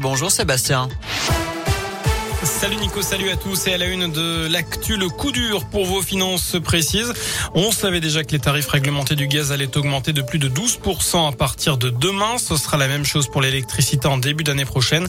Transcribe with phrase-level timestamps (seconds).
[0.00, 0.88] Bonjour Sébastien.
[2.48, 5.84] Salut Nico, salut à tous et à la une de l'actu, le coup dur pour
[5.84, 7.12] vos finances précises.
[7.54, 11.28] On savait déjà que les tarifs réglementés du gaz allaient augmenter de plus de 12%
[11.28, 12.38] à partir de demain.
[12.38, 15.06] Ce sera la même chose pour l'électricité en début d'année prochaine.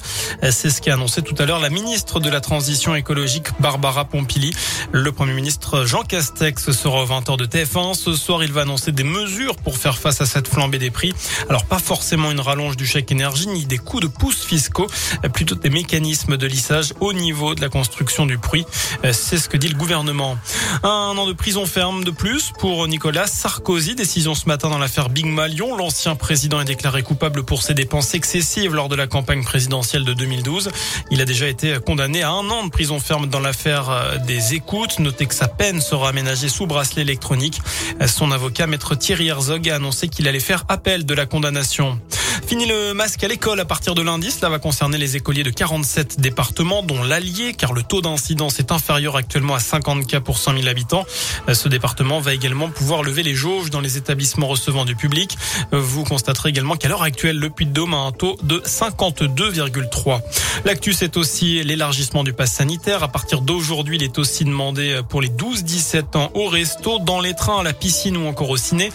[0.52, 4.54] C'est ce qu'a annoncé tout à l'heure la ministre de la Transition écologique Barbara Pompili.
[4.92, 7.96] Le Premier ministre Jean Castex sera au 20h de TF1.
[7.96, 11.16] Ce soir, il va annoncer des mesures pour faire face à cette flambée des prix.
[11.50, 14.88] Alors pas forcément une rallonge du chèque énergie ni des coûts de pouces fiscaux,
[15.34, 18.66] plutôt des mécanismes de lissage au niveau de la construction du puits.
[19.06, 20.38] Euh, c'est ce que dit le gouvernement.
[20.84, 23.94] Un an de prison ferme de plus pour Nicolas Sarkozy.
[23.96, 25.76] Décision ce matin dans l'affaire Big Malion.
[25.76, 30.14] L'ancien président est déclaré coupable pour ses dépenses excessives lors de la campagne présidentielle de
[30.14, 30.70] 2012.
[31.12, 34.56] Il a déjà été condamné à un an de prison ferme dans l'affaire euh, des
[34.56, 35.00] écoutes.
[35.00, 37.62] Notez que sa peine sera aménagée sous bracelet électronique.
[38.02, 42.00] Euh, son avocat, maître Thierry Herzog, a annoncé qu'il allait faire appel de la condamnation.
[42.50, 44.32] Fini le masque à l'école à partir de lundi.
[44.32, 48.72] Cela va concerner les écoliers de 47 départements, dont l'Allier, car le taux d'incidence est
[48.72, 51.06] inférieur actuellement à 50 cas pour 100 000 habitants.
[51.54, 55.38] Ce département va également pouvoir lever les jauges dans les établissements recevant du public.
[55.72, 60.22] Vous constaterez également qu'à l'heure actuelle, le Puy-de-Dôme a un taux de 52,3.
[60.66, 63.04] L'actu, c'est aussi l'élargissement du pass sanitaire.
[63.04, 67.36] À partir d'aujourd'hui, il est aussi demandé pour les 12-17 ans au resto, dans les
[67.36, 68.92] trains, à la piscine ou encore au ciné.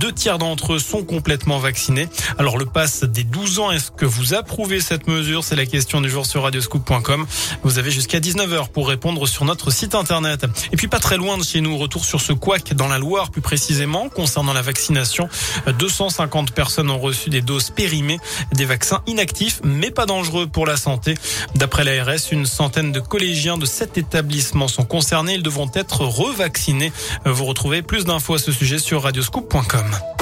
[0.00, 2.08] Deux tiers d'entre eux sont complètement vaccinés.
[2.38, 2.64] Alors le
[3.02, 5.42] des 12 ans, est-ce que vous approuvez cette mesure?
[5.42, 7.26] C'est la question du jour sur radioscoop.com.
[7.62, 10.46] Vous avez jusqu'à 19h pour répondre sur notre site internet.
[10.72, 13.30] Et puis pas très loin de chez nous, retour sur ce couac dans la Loire
[13.30, 15.28] plus précisément concernant la vaccination.
[15.78, 18.18] 250 personnes ont reçu des doses périmées,
[18.52, 21.14] des vaccins inactifs mais pas dangereux pour la santé.
[21.54, 25.34] D'après l'ARS, une centaine de collégiens de sept établissements sont concernés.
[25.34, 26.92] Ils devront être revaccinés.
[27.24, 30.13] Vous retrouvez plus d'infos à ce sujet sur radioscoop.com.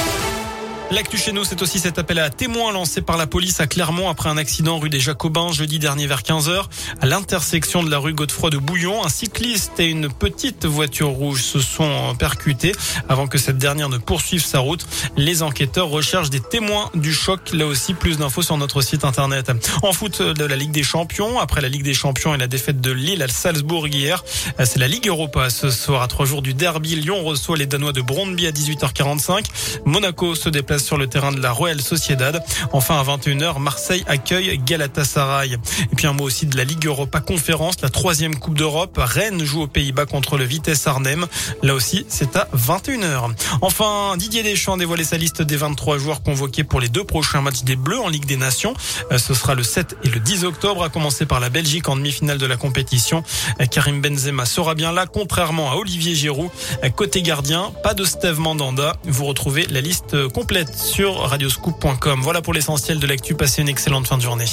[0.92, 4.10] L'actu chez nous, c'est aussi cet appel à témoins lancé par la police à Clermont
[4.10, 6.66] après un accident rue des Jacobins jeudi dernier vers 15h.
[7.00, 11.40] À l'intersection de la rue Godefroy de Bouillon, un cycliste et une petite voiture rouge
[11.44, 12.72] se sont percutés
[13.08, 14.86] avant que cette dernière ne poursuive sa route.
[15.16, 17.54] Les enquêteurs recherchent des témoins du choc.
[17.54, 19.50] Là aussi, plus d'infos sur notre site internet.
[19.82, 22.82] En foot de la Ligue des Champions, après la Ligue des Champions et la défaite
[22.82, 24.22] de Lille à Salzbourg hier,
[24.62, 26.96] c'est la Ligue Europa ce soir à trois jours du derby.
[26.96, 29.46] Lyon reçoit les Danois de Brondby à 18h45.
[29.86, 32.42] Monaco se déplace sur le terrain de la Royal Sociedad.
[32.72, 35.54] Enfin, à 21h, Marseille accueille Galatasaray.
[35.54, 38.98] Et puis un mot aussi de la Ligue Europa Conférence, la troisième Coupe d'Europe.
[38.98, 41.26] Rennes joue aux Pays-Bas contre le Vitesse Arnhem.
[41.62, 43.30] Là aussi, c'est à 21h.
[43.60, 47.40] Enfin, Didier Deschamps a dévoilé sa liste des 23 joueurs convoqués pour les deux prochains
[47.40, 48.74] matchs des Bleus en Ligue des Nations.
[49.10, 51.96] Euh, ce sera le 7 et le 10 octobre, à commencer par la Belgique en
[51.96, 53.22] demi-finale de la compétition.
[53.60, 56.50] Euh, Karim Benzema sera bien là, contrairement à Olivier Giroud.
[56.84, 58.96] Euh, côté gardien, pas de Steve Mandanda.
[59.04, 62.20] Vous retrouvez la liste complète sur radioscoop.com.
[62.22, 63.34] Voilà pour l'essentiel de l'actu.
[63.34, 64.46] Passez une excellente fin de journée.